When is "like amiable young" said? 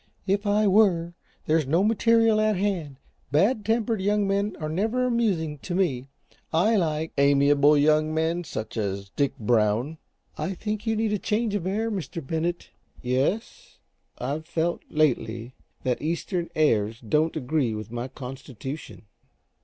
6.75-8.11